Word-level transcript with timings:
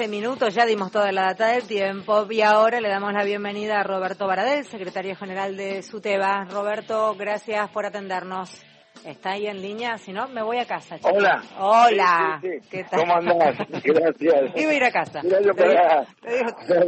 15 0.00 0.16
minutos, 0.16 0.54
ya 0.54 0.64
dimos 0.64 0.90
toda 0.90 1.12
la 1.12 1.24
data 1.24 1.48
del 1.48 1.66
tiempo 1.68 2.26
y 2.30 2.40
ahora 2.40 2.80
le 2.80 2.88
damos 2.88 3.12
la 3.12 3.22
bienvenida 3.22 3.80
a 3.80 3.82
Roberto 3.82 4.26
Baradel, 4.26 4.64
secretario 4.64 5.14
general 5.14 5.58
de 5.58 5.82
SUTEBA. 5.82 6.46
Roberto, 6.50 7.14
gracias 7.18 7.68
por 7.68 7.84
atendernos. 7.84 8.64
¿Está 9.04 9.32
ahí 9.32 9.46
en 9.46 9.60
línea? 9.60 9.98
Si 9.98 10.10
no, 10.10 10.26
me 10.28 10.42
voy 10.42 10.58
a 10.58 10.64
casa. 10.64 10.96
Hola. 11.02 11.42
Hola. 11.58 12.38
Sí, 12.40 12.48
sí, 12.48 12.60
sí. 12.62 12.68
¿Qué 12.70 12.84
tal? 12.84 13.00
¿Cómo 13.00 13.14
andás? 13.14 13.58
Gracias. 13.84 14.56
Iba 14.56 14.70
a 14.70 14.74
ir 14.74 14.84
a 14.84 14.90
casa. 14.90 15.20
Digo- 15.20 15.54
para 15.54 16.06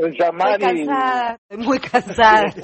llamar 0.19 0.53
Estoy 0.53 0.87
cansada, 0.87 1.39
muy 1.51 1.79
cansada, 1.81 2.45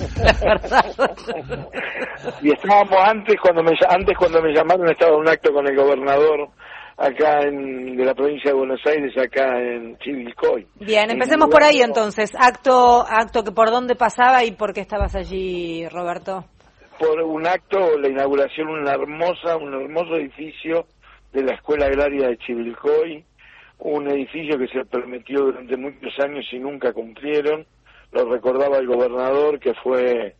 y 2.40 2.52
estábamos 2.52 2.98
antes 3.06 3.36
cuando 3.42 3.62
me 3.62 3.72
antes 3.86 4.16
cuando 4.16 4.40
me 4.40 4.54
llamaron 4.54 4.88
estaba 4.88 5.12
en 5.12 5.20
un 5.20 5.28
acto 5.28 5.52
con 5.52 5.66
el 5.66 5.76
gobernador 5.76 6.48
acá 6.98 7.42
en, 7.42 7.96
de 7.96 8.04
la 8.04 8.14
provincia 8.14 8.50
de 8.50 8.56
Buenos 8.58 8.80
Aires 8.84 9.16
acá 9.16 9.58
en 9.60 9.96
Chivilcoy. 9.98 10.66
Bien, 10.80 11.04
En 11.04 11.12
empecemos 11.12 11.48
por 11.48 11.62
ahí 11.62 11.80
entonces. 11.80 12.32
Acto, 12.38 13.04
acto 13.08 13.44
que 13.44 13.52
por 13.52 13.70
dónde 13.70 13.94
pasaba 13.94 14.44
y 14.44 14.50
por 14.50 14.74
qué 14.74 14.80
estabas 14.80 15.14
allí, 15.14 15.88
Roberto. 15.88 16.44
por 16.98 17.22
un 17.22 17.46
acto, 17.46 17.96
la 17.98 18.08
inauguración 18.08 18.68
una 18.68 18.92
hermosa, 18.92 19.56
un 19.56 19.72
hermoso 19.74 20.16
edificio 20.16 20.86
de 21.32 21.44
la 21.44 21.54
Escuela 21.54 21.86
Agraria 21.86 22.28
de 22.28 22.38
Chivilcoy, 22.38 23.24
un 23.78 24.08
edificio 24.08 24.58
que 24.58 24.66
se 24.66 24.84
prometió 24.84 25.44
durante 25.44 25.76
muchos 25.76 26.12
años 26.18 26.44
y 26.52 26.58
nunca 26.58 26.92
cumplieron. 26.92 27.64
Lo 28.10 28.24
recordaba 28.24 28.78
el 28.78 28.86
gobernador, 28.88 29.60
que 29.60 29.74
fue 29.74 30.34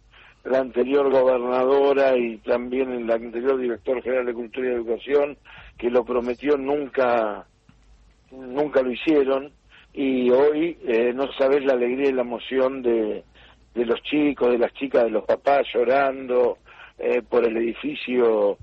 la 0.51 0.61
anterior 0.61 1.11
gobernadora 1.11 2.17
y 2.17 2.39
también 2.39 2.93
el 2.93 3.11
anterior 3.11 3.59
director 3.59 4.03
general 4.03 4.27
de 4.27 4.35
Cultura 4.35 4.69
y 4.69 4.73
Educación, 4.73 5.37
que 5.77 5.91
lo 5.91 6.05
prometió, 6.05 6.57
nunca, 6.57 7.47
nunca 8.31 8.83
lo 8.83 8.91
hicieron. 8.91 9.53
Y 9.93 10.31
hoy 10.31 10.79
eh, 10.87 11.13
no 11.15 11.31
sabes 11.33 11.65
la 11.65 11.73
alegría 11.73 12.11
y 12.11 12.13
la 12.13 12.23
emoción 12.23 12.83
de, 12.83 13.25
de 13.75 13.85
los 13.87 14.03
chicos, 14.03 14.51
de 14.51 14.59
las 14.59 14.73
chicas, 14.75 15.05
de 15.05 15.11
los 15.11 15.25
papás 15.25 15.67
llorando 15.73 16.59
eh, 16.99 17.23
por 17.23 17.47
el 17.47 17.57
edificio 17.57 18.59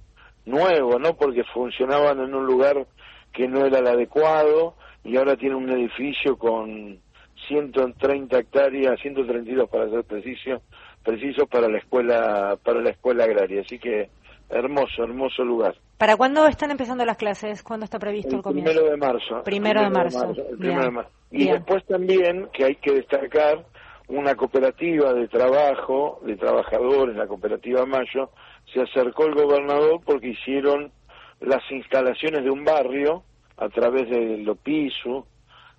nuevo, 0.45 0.99
¿no? 0.99 1.15
Porque 1.15 1.43
funcionaban 1.45 2.19
en 2.19 2.33
un 2.33 2.45
lugar 2.45 2.85
que 3.33 3.47
no 3.47 3.65
era 3.65 3.79
el 3.79 3.87
adecuado 3.87 4.75
y 5.03 5.17
ahora 5.17 5.35
tiene 5.35 5.55
un 5.55 5.69
edificio 5.69 6.37
con 6.37 6.99
130 7.47 8.39
hectáreas, 8.39 8.99
132 9.01 9.69
para 9.69 9.89
ser 9.89 10.03
preciso, 10.03 10.61
preciso 11.05 11.45
para 11.45 11.69
la 11.69 11.77
escuela 11.77 12.57
para 12.63 12.81
la 12.81 12.89
escuela 12.89 13.23
agraria, 13.23 13.61
así 13.61 13.79
que 13.79 14.09
hermoso, 14.49 15.03
hermoso 15.03 15.43
lugar. 15.43 15.75
¿Para 15.97 16.17
cuándo 16.17 16.45
están 16.47 16.71
empezando 16.71 17.05
las 17.05 17.17
clases? 17.17 17.63
¿Cuándo 17.63 17.85
está 17.85 17.99
previsto 17.99 18.31
el, 18.31 18.37
El 18.37 18.41
comienzo? 18.41 18.71
primero 18.71 18.91
de 18.91 18.97
marzo. 18.97 19.43
Primero 19.43 19.81
de 19.81 19.89
marzo. 19.89 20.33
Y 21.31 21.47
después 21.47 21.85
también 21.85 22.49
que 22.51 22.65
hay 22.65 22.75
que 22.75 22.93
destacar 22.93 23.65
una 24.07 24.35
cooperativa 24.35 25.13
de 25.13 25.27
trabajo, 25.27 26.19
de 26.23 26.35
trabajadores, 26.35 27.15
la 27.15 27.27
cooperativa 27.27 27.85
Mayo, 27.85 28.29
se 28.73 28.81
acercó 28.81 29.25
el 29.25 29.35
gobernador 29.35 30.01
porque 30.05 30.29
hicieron 30.29 30.91
las 31.39 31.63
instalaciones 31.71 32.43
de 32.43 32.51
un 32.51 32.63
barrio 32.63 33.23
a 33.57 33.69
través 33.69 34.09
de 34.09 34.37
Lopisu, 34.37 35.25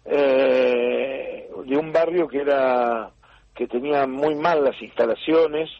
eh, 0.05 1.49
de 1.67 1.77
un 1.77 1.93
barrio 1.93 2.27
que 2.27 2.39
era 2.39 3.11
que 3.57 3.67
tenía 3.67 4.07
muy 4.07 4.35
mal 4.35 4.63
las 4.63 4.81
instalaciones, 4.81 5.71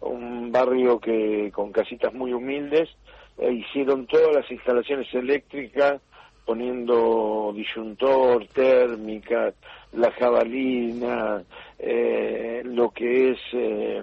un 0.00 0.52
barrio 0.52 1.00
que 1.00 1.50
con 1.52 1.72
casitas 1.72 2.14
muy 2.14 2.32
humildes, 2.32 2.88
e 3.36 3.52
hicieron 3.52 4.06
todas 4.06 4.34
las 4.34 4.50
instalaciones 4.50 5.12
eléctricas 5.12 6.00
poniendo 6.44 7.52
disyuntor, 7.54 8.46
térmica, 8.48 9.52
la 9.92 10.10
jabalina, 10.12 11.42
eh, 11.78 12.62
lo 12.64 12.90
que 12.90 13.30
es 13.30 13.38
eh, 13.52 14.02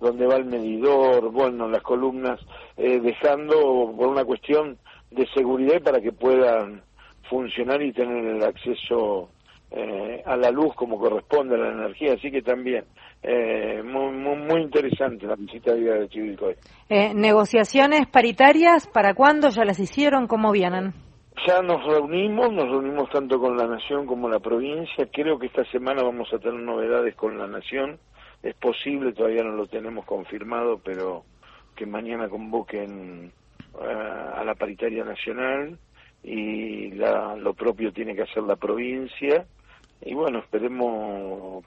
donde 0.00 0.26
va 0.26 0.36
el 0.36 0.46
medidor, 0.46 1.30
bueno, 1.30 1.68
las 1.68 1.82
columnas, 1.82 2.40
eh, 2.76 2.98
dejando 3.00 3.92
por 3.96 4.08
una 4.08 4.24
cuestión 4.24 4.78
de 5.10 5.26
seguridad 5.34 5.82
para 5.82 6.00
que 6.00 6.12
puedan 6.12 6.82
funcionar 7.28 7.82
y 7.82 7.92
tener 7.92 8.24
el 8.24 8.42
acceso 8.42 9.28
eh, 9.70 10.22
a 10.24 10.36
la 10.36 10.50
luz 10.50 10.74
como 10.74 10.98
corresponde 10.98 11.54
a 11.54 11.58
la 11.58 11.72
energía, 11.72 12.14
así 12.14 12.30
que 12.30 12.42
también 12.42 12.84
eh, 13.22 13.82
muy, 13.84 14.12
muy, 14.12 14.36
muy 14.36 14.62
interesante 14.62 15.26
la 15.26 15.36
visita 15.36 15.74
de 15.74 16.08
Chivilcoy. 16.08 16.54
Eh, 16.88 17.12
¿Negociaciones 17.14 18.06
paritarias? 18.06 18.86
¿Para 18.88 19.14
cuándo? 19.14 19.48
¿Ya 19.50 19.64
las 19.64 19.78
hicieron? 19.78 20.26
¿Cómo 20.26 20.52
vienen? 20.52 20.92
Ya 21.46 21.62
nos 21.62 21.84
reunimos, 21.84 22.52
nos 22.52 22.68
reunimos 22.68 23.08
tanto 23.10 23.38
con 23.38 23.56
la 23.56 23.66
Nación 23.66 24.06
como 24.06 24.28
la 24.28 24.40
provincia. 24.40 25.06
Creo 25.12 25.38
que 25.38 25.46
esta 25.46 25.64
semana 25.70 26.02
vamos 26.02 26.32
a 26.32 26.38
tener 26.38 26.60
novedades 26.60 27.14
con 27.14 27.38
la 27.38 27.46
Nación. 27.46 27.98
Es 28.42 28.54
posible, 28.56 29.12
todavía 29.12 29.42
no 29.44 29.52
lo 29.52 29.66
tenemos 29.66 30.04
confirmado, 30.04 30.80
pero 30.84 31.24
que 31.76 31.86
mañana 31.86 32.28
convoquen 32.28 33.30
eh, 33.80 34.32
a 34.36 34.42
la 34.44 34.54
paritaria 34.56 35.04
nacional 35.04 35.78
y 36.24 36.90
la- 36.92 37.36
lo 37.36 37.54
propio 37.54 37.92
tiene 37.92 38.14
que 38.16 38.22
hacer 38.22 38.42
la 38.42 38.56
provincia. 38.56 39.46
Y 40.02 40.14
bueno, 40.14 40.38
esperemos, 40.38 41.64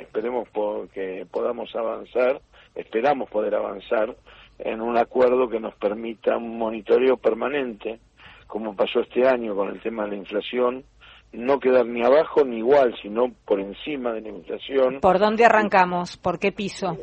esperemos 0.00 0.48
que 0.92 1.26
podamos 1.30 1.74
avanzar, 1.76 2.40
esperamos 2.74 3.30
poder 3.30 3.54
avanzar 3.54 4.14
en 4.58 4.80
un 4.80 4.98
acuerdo 4.98 5.48
que 5.48 5.60
nos 5.60 5.74
permita 5.76 6.36
un 6.36 6.58
monitoreo 6.58 7.16
permanente 7.16 7.98
como 8.46 8.74
pasó 8.74 9.00
este 9.00 9.26
año 9.26 9.54
con 9.54 9.68
el 9.68 9.80
tema 9.80 10.04
de 10.04 10.10
la 10.10 10.16
inflación, 10.16 10.84
no 11.32 11.60
quedar 11.60 11.86
ni 11.86 12.02
abajo 12.04 12.44
ni 12.44 12.58
igual, 12.58 12.92
sino 13.00 13.30
por 13.46 13.60
encima 13.60 14.12
de 14.12 14.22
la 14.22 14.28
inflación. 14.30 14.98
¿Por 15.00 15.20
dónde 15.20 15.44
arrancamos? 15.44 16.16
¿Por 16.16 16.40
qué 16.40 16.50
piso? 16.50 16.98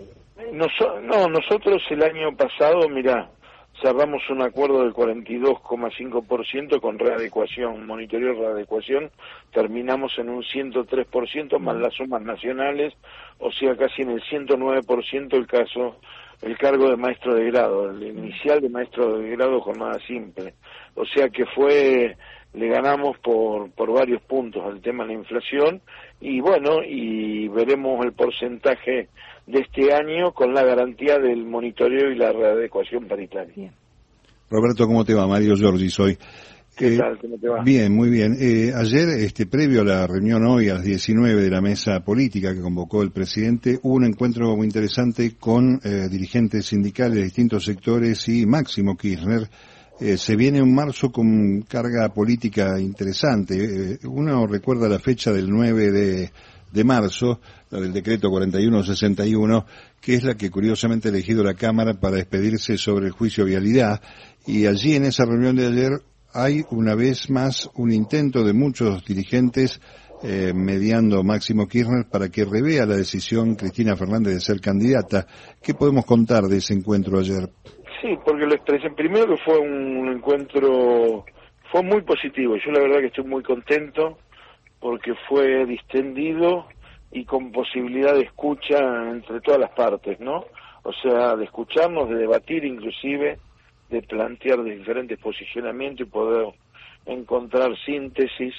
Noso- 0.51 0.99
no, 1.01 1.27
nosotros 1.27 1.81
el 1.89 2.03
año 2.03 2.35
pasado, 2.35 2.89
mira, 2.89 3.29
cerramos 3.81 4.21
un 4.29 4.41
acuerdo 4.41 4.81
del 4.83 4.93
42,5% 4.93 6.81
con 6.81 6.99
readecuación, 6.99 7.85
monitoreo 7.85 8.33
y 8.33 8.37
readecuación, 8.37 9.11
terminamos 9.51 10.17
en 10.17 10.29
un 10.29 10.43
103% 10.43 11.59
más 11.59 11.75
las 11.77 11.93
sumas 11.93 12.21
nacionales, 12.21 12.93
o 13.39 13.51
sea, 13.51 13.75
casi 13.75 14.01
en 14.01 14.11
el 14.11 14.21
109% 14.23 15.33
el 15.33 15.47
caso 15.47 15.97
el 16.41 16.57
cargo 16.57 16.89
de 16.89 16.97
maestro 16.97 17.33
de 17.33 17.45
grado, 17.45 17.89
el 17.89 18.03
inicial 18.03 18.61
de 18.61 18.69
maestro 18.69 19.17
de 19.17 19.29
grado 19.31 19.59
jornada 19.59 19.99
simple. 20.05 20.53
O 20.95 21.05
sea 21.05 21.29
que 21.29 21.45
fue, 21.47 22.15
le 22.57 22.67
ganamos 22.67 23.17
por, 23.19 23.69
por 23.71 23.91
varios 23.93 24.21
puntos 24.23 24.63
al 24.65 24.81
tema 24.81 25.03
de 25.03 25.13
la 25.13 25.19
inflación 25.19 25.81
y 26.19 26.41
bueno, 26.41 26.83
y 26.83 27.47
veremos 27.49 28.03
el 28.03 28.13
porcentaje 28.13 29.09
de 29.45 29.59
este 29.59 29.93
año 29.93 30.33
con 30.33 30.53
la 30.53 30.63
garantía 30.63 31.19
del 31.19 31.45
monitoreo 31.45 32.11
y 32.11 32.15
la 32.15 32.31
readecuación 32.31 33.07
paritaria. 33.07 33.53
Bien. 33.55 33.71
Roberto, 34.49 34.87
¿cómo 34.87 35.05
te 35.05 35.13
va? 35.13 35.27
Mario 35.27 35.55
Giorgi 35.55 35.89
soy. 35.89 36.17
¿Qué 36.75 36.93
Eh, 36.93 36.97
tal? 36.97 37.17
¿Cómo 37.19 37.37
te 37.37 37.47
va? 37.47 37.63
Bien, 37.63 37.93
muy 37.93 38.09
bien. 38.09 38.37
Eh, 38.39 38.71
ayer, 38.73 39.09
este, 39.09 39.45
previo 39.47 39.81
a 39.81 39.85
la 39.85 40.07
reunión 40.07 40.45
hoy 40.45 40.69
a 40.69 40.75
las 40.75 40.83
19 40.83 41.41
de 41.41 41.49
la 41.49 41.59
mesa 41.59 41.99
política 42.01 42.53
que 42.53 42.61
convocó 42.61 43.01
el 43.01 43.11
presidente, 43.11 43.79
hubo 43.83 43.95
un 43.95 44.05
encuentro 44.05 44.55
muy 44.55 44.65
interesante 44.67 45.35
con 45.39 45.79
eh, 45.83 46.07
dirigentes 46.09 46.67
sindicales 46.67 47.15
de 47.15 47.23
distintos 47.23 47.65
sectores 47.65 48.27
y 48.29 48.45
Máximo 48.45 48.95
Kirchner. 48.95 49.49
Eh, 49.99 50.17
se 50.17 50.35
viene 50.35 50.61
un 50.61 50.75
marzo 50.75 51.11
con 51.11 51.61
carga 51.63 52.09
política 52.09 52.79
interesante. 52.79 53.55
Eh, 53.93 53.99
uno 54.07 54.45
recuerda 54.45 54.87
la 54.87 54.99
fecha 54.99 55.31
del 55.31 55.49
9 55.49 55.91
de, 55.91 56.31
de 56.71 56.83
marzo, 56.83 57.39
la 57.71 57.79
del 57.79 57.93
decreto 57.93 58.29
4161, 58.29 59.65
que 59.99 60.13
es 60.13 60.23
la 60.23 60.35
que 60.35 60.51
curiosamente 60.51 61.07
ha 61.07 61.11
elegido 61.11 61.43
la 61.43 61.55
Cámara 61.55 61.95
para 61.95 62.19
expedirse 62.19 62.77
sobre 62.77 63.07
el 63.07 63.11
juicio 63.11 63.45
vialidad. 63.45 64.01
Y 64.45 64.67
allí 64.67 64.95
en 64.95 65.05
esa 65.05 65.25
reunión 65.25 65.55
de 65.55 65.67
ayer 65.67 66.01
hay 66.31 66.63
una 66.69 66.93
vez 66.93 67.31
más 67.31 67.67
un 67.73 67.91
intento 67.91 68.43
de 68.43 68.53
muchos 68.53 69.03
dirigentes 69.03 69.81
eh, 70.23 70.51
mediando 70.53 71.23
Máximo 71.23 71.67
Kirchner 71.67 72.07
para 72.09 72.29
que 72.29 72.45
revea 72.45 72.85
la 72.85 72.95
decisión 72.95 73.55
Cristina 73.55 73.95
Fernández 73.95 74.33
de 74.35 74.39
ser 74.41 74.59
candidata. 74.59 75.27
¿Qué 75.61 75.73
podemos 75.73 76.05
contar 76.05 76.43
de 76.45 76.57
ese 76.57 76.73
encuentro 76.73 77.19
ayer? 77.19 77.51
Sí, 78.01 78.17
porque 78.23 78.45
lo 78.45 78.53
expresé. 78.53 78.91
Primero 78.91 79.27
que 79.27 79.37
fue 79.37 79.57
un 79.57 80.07
encuentro, 80.09 81.25
fue 81.71 81.81
muy 81.81 82.01
positivo. 82.01 82.55
Yo 82.57 82.71
la 82.71 82.81
verdad 82.81 82.99
que 82.99 83.07
estoy 83.07 83.23
muy 83.23 83.43
contento 83.43 84.19
porque 84.79 85.15
fue 85.27 85.65
distendido 85.65 86.67
y 87.11 87.25
con 87.25 87.51
posibilidad 87.51 88.13
de 88.13 88.21
escucha 88.21 88.77
entre 89.09 89.41
todas 89.41 89.59
las 89.59 89.71
partes, 89.71 90.19
¿no? 90.19 90.45
O 90.83 90.93
sea, 90.93 91.35
de 91.35 91.45
escucharnos, 91.45 92.09
de 92.09 92.15
debatir 92.15 92.63
inclusive, 92.63 93.39
de 93.89 94.01
plantear 94.03 94.63
diferentes 94.63 95.17
posicionamientos 95.17 96.07
y 96.07 96.09
poder 96.09 96.53
encontrar 97.05 97.75
síntesis. 97.83 98.53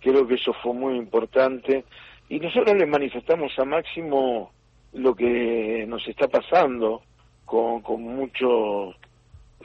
Creo 0.00 0.26
que 0.26 0.34
eso 0.34 0.52
fue 0.62 0.74
muy 0.74 0.96
importante. 0.96 1.84
Y 2.28 2.40
nosotros 2.40 2.76
le 2.76 2.86
manifestamos 2.86 3.56
a 3.58 3.64
Máximo 3.64 4.50
lo 4.94 5.14
que 5.14 5.84
nos 5.86 6.06
está 6.08 6.26
pasando 6.26 7.02
con, 7.50 7.80
con 7.80 8.00
muchos, 8.02 8.94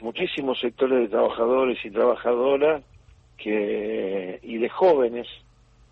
muchísimos 0.00 0.58
sectores 0.58 1.02
de 1.02 1.08
trabajadores 1.08 1.78
y 1.84 1.90
trabajadoras 1.90 2.82
que, 3.38 4.40
y 4.42 4.58
de 4.58 4.68
jóvenes 4.68 5.28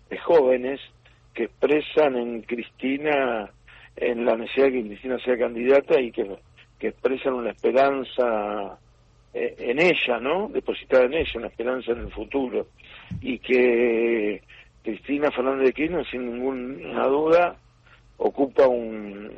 de 0.09 0.17
jóvenes 0.17 0.81
que 1.33 1.45
expresan 1.45 2.17
en 2.17 2.41
Cristina, 2.41 3.49
en 3.95 4.25
la 4.25 4.35
necesidad 4.35 4.65
de 4.65 4.73
que 4.73 4.87
Cristina 4.89 5.19
sea 5.19 5.37
candidata 5.37 6.01
y 6.01 6.11
que, 6.11 6.35
que 6.77 6.89
expresan 6.89 7.31
una 7.31 7.51
esperanza 7.51 8.77
eh, 9.33 9.55
en 9.57 9.79
ella, 9.79 10.19
¿no? 10.19 10.49
Depositada 10.49 11.05
en 11.05 11.13
ella, 11.13 11.31
una 11.35 11.47
esperanza 11.47 11.93
en 11.93 11.99
el 11.99 12.11
futuro. 12.11 12.67
Y 13.21 13.39
que 13.39 14.43
Cristina 14.83 15.31
Fernández 15.31 15.67
de 15.67 15.73
Kirchner, 15.73 16.05
sin 16.11 16.25
ninguna 16.25 17.07
duda, 17.07 17.55
ocupa 18.17 18.67
un, 18.67 19.31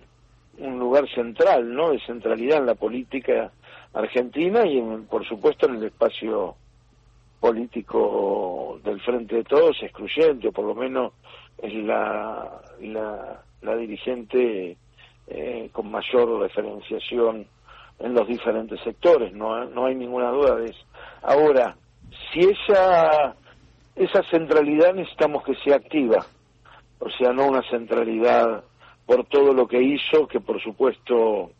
un 0.57 0.79
lugar 0.79 1.07
central, 1.09 1.73
¿no? 1.73 1.91
De 1.91 1.99
centralidad 1.99 2.59
en 2.59 2.65
la 2.65 2.75
política 2.75 3.51
argentina 3.93 4.65
y, 4.65 4.81
por 5.09 5.27
supuesto, 5.27 5.67
en 5.67 5.75
el 5.75 5.83
espacio 5.85 6.55
político 7.39 8.79
del 8.83 8.99
Frente 9.01 9.35
de 9.35 9.43
Todos, 9.43 9.77
excluyente, 9.81 10.47
o 10.47 10.51
por 10.51 10.65
lo 10.65 10.75
menos 10.75 11.13
es 11.57 11.73
la, 11.73 12.61
la, 12.81 13.75
dirigente 13.75 14.77
eh, 15.27 15.69
con 15.71 15.91
mayor 15.91 16.39
referenciación 16.39 17.45
en 17.99 18.13
los 18.13 18.27
diferentes 18.27 18.79
sectores, 18.81 19.33
no, 19.33 19.65
no 19.65 19.85
hay 19.85 19.95
ninguna 19.95 20.29
duda 20.29 20.55
de 20.55 20.65
eso. 20.65 20.85
Ahora, 21.23 21.75
si 22.31 22.41
esa, 22.41 23.35
esa 23.95 24.23
centralidad 24.29 24.93
necesitamos 24.93 25.43
que 25.43 25.55
sea 25.55 25.77
activa, 25.77 26.25
o 26.99 27.09
sea, 27.09 27.33
no 27.33 27.47
una 27.47 27.63
centralidad 27.69 28.63
por 29.07 29.25
todo 29.25 29.53
lo 29.53 29.67
que 29.67 29.81
hizo, 29.81 30.27
que 30.27 30.41
por 30.41 30.61
supuesto 30.61 31.51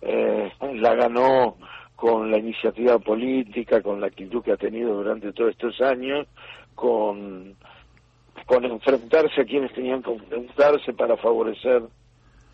eh, 0.00 0.50
la 0.76 0.94
ganó 0.94 1.56
con 1.94 2.30
la 2.30 2.38
iniciativa 2.38 2.98
política, 2.98 3.82
con 3.82 4.00
la 4.00 4.08
actitud 4.08 4.42
que 4.42 4.52
ha 4.52 4.56
tenido 4.56 4.94
durante 4.94 5.32
todos 5.32 5.50
estos 5.50 5.80
años, 5.82 6.26
con, 6.74 7.54
con 8.46 8.64
enfrentarse 8.64 9.42
a 9.42 9.44
quienes 9.44 9.72
tenían 9.74 10.02
que 10.02 10.12
enfrentarse 10.12 10.94
para 10.94 11.16
favorecer 11.18 11.82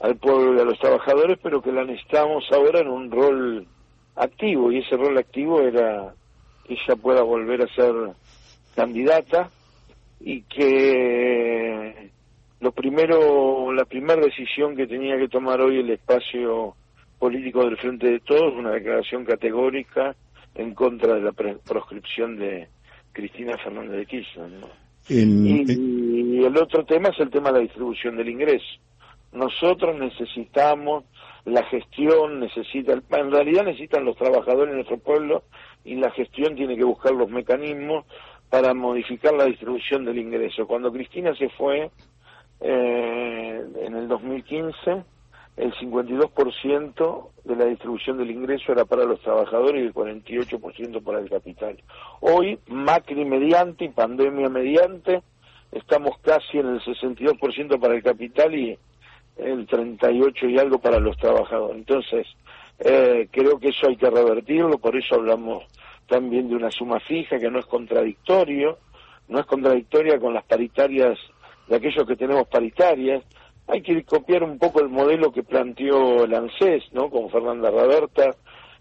al 0.00 0.16
pueblo 0.16 0.56
y 0.56 0.60
a 0.60 0.64
los 0.64 0.78
trabajadores, 0.80 1.38
pero 1.40 1.62
que 1.62 1.72
la 1.72 1.84
necesitamos 1.84 2.44
ahora 2.52 2.80
en 2.80 2.88
un 2.88 3.10
rol 3.10 3.66
activo, 4.16 4.72
y 4.72 4.78
ese 4.78 4.96
rol 4.96 5.16
activo 5.16 5.60
era 5.60 6.12
que 6.64 6.74
ella 6.74 6.96
pueda 7.00 7.22
volver 7.22 7.62
a 7.62 7.74
ser 7.74 7.94
candidata 8.74 9.48
y 10.20 10.42
que 10.42 12.10
lo 12.60 12.72
primero, 12.72 13.72
la 13.72 13.84
primera 13.86 14.20
decisión 14.20 14.76
que 14.76 14.86
tenía 14.86 15.16
que 15.18 15.28
tomar 15.28 15.60
hoy 15.60 15.78
el 15.78 15.90
espacio 15.90 16.76
político 17.18 17.64
del 17.64 17.78
Frente 17.78 18.10
de 18.10 18.20
Todos, 18.20 18.54
una 18.54 18.70
declaración 18.70 19.24
categórica 19.24 20.14
en 20.54 20.74
contra 20.74 21.14
de 21.14 21.22
la 21.22 21.32
proscripción 21.32 22.38
de 22.38 22.68
Cristina 23.12 23.56
Fernández 23.58 23.96
de 23.96 24.06
Kirchner. 24.06 24.50
y, 25.08 26.44
el 26.44 26.56
otro 26.56 26.84
tema 26.84 27.08
es 27.08 27.20
el 27.20 27.30
tema 27.30 27.50
de 27.50 27.58
la 27.58 27.64
distribución 27.64 28.16
del 28.16 28.28
ingreso. 28.28 28.78
Nosotros 29.32 29.96
necesitamos 29.98 31.04
la 31.44 31.62
gestión, 31.64 32.40
necesita, 32.40 32.92
en 32.92 33.30
realidad 33.30 33.64
necesitan 33.64 34.04
los 34.04 34.16
trabajadores 34.16 34.70
de 34.70 34.76
nuestro 34.76 34.98
pueblo 34.98 35.44
y 35.84 35.94
la 35.94 36.10
gestión 36.10 36.56
tiene 36.56 36.76
que 36.76 36.84
buscar 36.84 37.12
los 37.12 37.30
mecanismos 37.30 38.04
para 38.50 38.74
modificar 38.74 39.32
la 39.34 39.44
distribución 39.44 40.04
del 40.04 40.18
ingreso. 40.18 40.66
Cuando 40.66 40.92
Cristina 40.92 41.34
se 41.36 41.48
fue, 41.50 41.90
eh, 42.60 43.64
en 43.80 43.94
el 43.94 44.08
2015 44.08 45.04
el 45.56 45.74
52% 45.74 47.28
de 47.44 47.56
la 47.56 47.66
distribución 47.66 48.16
del 48.18 48.30
ingreso 48.30 48.72
era 48.72 48.84
para 48.86 49.04
los 49.04 49.20
trabajadores 49.20 49.82
y 49.82 49.86
el 49.86 49.94
48% 49.94 51.02
para 51.02 51.18
el 51.18 51.28
capital. 51.28 51.76
Hoy, 52.20 52.58
Macri 52.68 53.24
mediante 53.26 53.84
y 53.84 53.88
pandemia 53.90 54.48
mediante, 54.48 55.22
estamos 55.70 56.18
casi 56.22 56.58
en 56.58 56.68
el 56.68 56.80
62% 56.80 57.78
para 57.78 57.94
el 57.94 58.02
capital 58.02 58.54
y 58.54 58.78
el 59.36 59.66
38 59.66 60.46
y 60.46 60.58
algo 60.58 60.78
para 60.78 60.98
los 60.98 61.16
trabajadores. 61.18 61.76
Entonces, 61.76 62.26
eh, 62.78 63.28
creo 63.30 63.58
que 63.58 63.68
eso 63.68 63.88
hay 63.88 63.96
que 63.96 64.08
revertirlo, 64.08 64.78
por 64.78 64.96
eso 64.96 65.16
hablamos 65.16 65.64
también 66.06 66.48
de 66.48 66.56
una 66.56 66.70
suma 66.70 67.00
fija 67.00 67.38
que 67.38 67.50
no 67.50 67.58
es 67.58 67.66
contradictorio, 67.66 68.78
no 69.28 69.38
es 69.38 69.46
contradictoria 69.46 70.18
con 70.18 70.32
las 70.32 70.44
paritarias 70.44 71.18
de 71.70 71.76
aquellos 71.76 72.06
que 72.06 72.16
tenemos 72.16 72.48
paritarias. 72.48 73.22
Hay 73.68 73.80
que 73.80 74.02
copiar 74.02 74.42
un 74.42 74.58
poco 74.58 74.80
el 74.80 74.88
modelo 74.88 75.30
que 75.32 75.44
planteó 75.44 76.24
el 76.24 76.50
¿no? 76.92 77.08
Con 77.08 77.30
Fernanda 77.30 77.70
Raberta, 77.70 78.34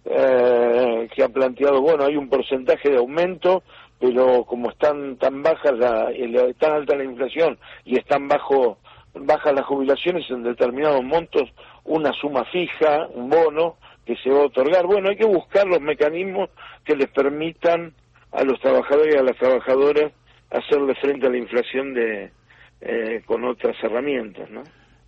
eh, 0.06 1.08
que 1.14 1.24
ha 1.24 1.30
planteado, 1.30 1.82
bueno, 1.82 2.06
hay 2.06 2.18
un 2.18 2.28
porcentaje 2.28 2.90
de 2.90 2.98
aumento, 2.98 3.62
pero 4.00 4.44
como 4.46 4.72
están 4.72 5.18
tan 5.18 5.44
bajas, 5.44 5.78
la, 5.78 6.12
tan 6.58 6.72
alta 6.72 6.96
la 6.96 7.04
inflación 7.04 7.60
y 7.86 8.00
están 8.00 8.28
bajo 8.28 8.80
bajas 9.14 9.54
las 9.54 9.66
jubilaciones 9.66 10.28
en 10.32 10.44
determinados 10.44 11.04
montos, 11.04 11.44
una 11.84 12.12
suma 12.14 12.44
fija, 12.46 13.08
un 13.14 13.30
bono 13.30 13.76
que 14.06 14.16
se 14.16 14.32
va 14.32 14.42
a 14.42 14.46
otorgar. 14.46 14.88
Bueno, 14.88 15.10
hay 15.10 15.18
que 15.18 15.26
buscar 15.26 15.68
los 15.68 15.82
mecanismos 15.82 16.50
que 16.84 16.96
les 16.96 17.10
permitan 17.12 17.94
a 18.32 18.44
los 18.44 18.60
trabajadores 18.60 19.14
y 19.14 19.18
a 19.18 19.24
las 19.24 19.38
trabajadoras 19.38 20.12
hacerle 20.50 20.96
frente 20.96 21.28
a 21.28 21.30
la 21.30 21.38
inflación 21.38 21.94
de, 21.94 22.32
eh, 22.82 23.22
con 23.26 23.44
otras 23.44 23.76
herramientas, 23.84 24.50
¿no? 24.50 24.64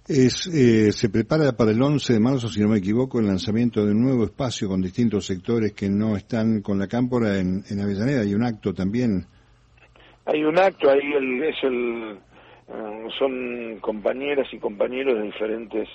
Es, 0.07 0.47
eh, 0.47 0.91
se 0.91 1.09
prepara 1.09 1.51
para 1.53 1.71
el 1.71 1.81
11 1.81 2.13
de 2.13 2.19
marzo, 2.19 2.47
si 2.47 2.59
no 2.59 2.69
me 2.69 2.79
equivoco, 2.79 3.19
el 3.19 3.27
lanzamiento 3.27 3.85
de 3.85 3.91
un 3.91 4.01
nuevo 4.01 4.25
espacio 4.25 4.67
con 4.67 4.81
distintos 4.81 5.25
sectores 5.25 5.73
que 5.73 5.89
no 5.89 6.17
están 6.17 6.61
con 6.61 6.79
la 6.79 6.87
cámpora 6.87 7.37
en, 7.37 7.63
en 7.69 7.79
Avellaneda. 7.79 8.21
Hay 8.21 8.33
un 8.33 8.43
acto 8.43 8.73
también. 8.73 9.25
Hay 10.25 10.43
un 10.43 10.57
acto, 10.57 10.89
ahí 10.89 11.13
el, 11.13 11.43
es 11.43 11.55
el, 11.63 12.17
eh, 12.67 13.07
son 13.17 13.79
compañeras 13.79 14.47
y 14.51 14.57
compañeros 14.57 15.15
de 15.15 15.23
diferentes 15.23 15.87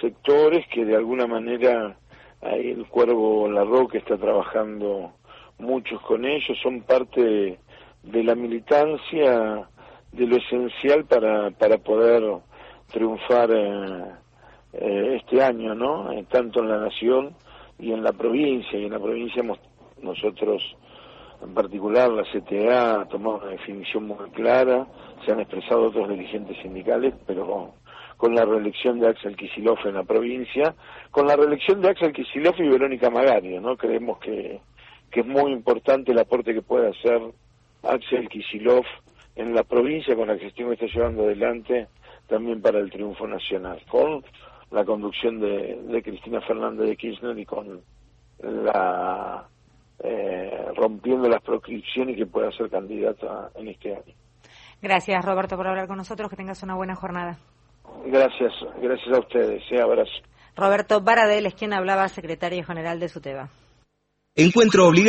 sectores 0.00 0.66
que 0.72 0.84
de 0.84 0.96
alguna 0.96 1.26
manera 1.26 1.96
ahí 2.42 2.70
el 2.70 2.86
Cuervo 2.86 3.50
La 3.50 3.64
Roca 3.64 3.98
está 3.98 4.16
trabajando 4.16 5.14
muchos 5.58 6.00
con 6.02 6.24
ellos, 6.24 6.56
son 6.62 6.82
parte 6.82 7.58
de 8.02 8.22
la 8.22 8.34
militancia 8.34 9.68
de 10.18 10.26
lo 10.26 10.36
esencial 10.36 11.04
para, 11.04 11.50
para 11.52 11.78
poder 11.78 12.22
triunfar 12.90 13.50
eh, 13.52 14.04
eh, 14.72 15.20
este 15.22 15.42
año, 15.42 15.74
¿no? 15.74 16.10
Eh, 16.12 16.24
tanto 16.28 16.60
en 16.60 16.68
la 16.68 16.78
nación 16.78 17.34
y 17.78 17.92
en 17.92 18.02
la 18.02 18.12
provincia. 18.12 18.78
Y 18.78 18.86
en 18.86 18.92
la 18.92 18.98
provincia 18.98 19.40
hemos, 19.40 19.58
nosotros, 20.02 20.62
en 21.42 21.54
particular 21.54 22.10
la 22.10 22.24
CTA, 22.24 23.02
ha 23.02 23.04
tomado 23.08 23.38
una 23.38 23.50
definición 23.52 24.08
muy 24.08 24.28
clara, 24.30 24.86
se 25.24 25.32
han 25.32 25.40
expresado 25.40 25.86
otros 25.86 26.08
dirigentes 26.08 26.56
sindicales, 26.62 27.14
pero 27.26 27.74
con 28.16 28.34
la 28.34 28.44
reelección 28.44 28.98
de 28.98 29.08
Axel 29.08 29.36
Kicillof 29.36 29.86
en 29.86 29.94
la 29.94 30.02
provincia, 30.02 30.74
con 31.12 31.28
la 31.28 31.36
reelección 31.36 31.80
de 31.80 31.90
Axel 31.90 32.12
Kicillof 32.12 32.58
y 32.58 32.68
Verónica 32.68 33.10
Magario, 33.10 33.60
¿no? 33.60 33.76
Creemos 33.76 34.18
que, 34.18 34.60
que 35.12 35.20
es 35.20 35.26
muy 35.26 35.52
importante 35.52 36.10
el 36.10 36.18
aporte 36.18 36.52
que 36.52 36.62
puede 36.62 36.88
hacer 36.88 37.22
Axel 37.84 38.28
Kicillof 38.28 38.84
en 39.38 39.54
la 39.54 39.62
provincia 39.62 40.16
con 40.16 40.28
la 40.28 40.36
gestión 40.36 40.68
que 40.68 40.74
está 40.74 40.86
llevando 40.86 41.22
adelante 41.22 41.86
también 42.26 42.60
para 42.60 42.80
el 42.80 42.90
triunfo 42.90 43.26
nacional, 43.26 43.80
con 43.88 44.24
la 44.72 44.84
conducción 44.84 45.40
de, 45.40 46.02
Cristina 46.04 46.40
Fernández 46.40 46.88
de 46.88 46.96
Kirchner 46.96 47.38
y 47.38 47.46
con 47.46 47.80
la 48.40 49.46
eh, 50.00 50.66
rompiendo 50.76 51.28
las 51.28 51.42
proscripciones 51.42 52.16
que 52.16 52.26
pueda 52.26 52.50
ser 52.52 52.68
candidata 52.68 53.50
en 53.54 53.68
este 53.68 53.94
año. 53.94 54.14
Gracias 54.82 55.24
Roberto 55.24 55.56
por 55.56 55.68
hablar 55.68 55.86
con 55.86 55.96
nosotros, 55.96 56.28
que 56.28 56.36
tengas 56.36 56.62
una 56.64 56.74
buena 56.74 56.96
jornada. 56.96 57.38
Gracias, 58.06 58.52
gracias 58.82 59.16
a 59.16 59.20
ustedes, 59.20 59.62
un 59.70 59.80
abrazo. 59.80 60.12
Roberto 60.56 61.00
Baradel 61.00 61.46
es 61.46 61.54
quien 61.54 61.72
hablaba, 61.72 62.08
secretario 62.08 62.64
general 62.64 62.98
de 62.98 63.08
SUTEBA. 63.08 63.48
Encuentro 64.34 64.86
obligado. 64.86 65.06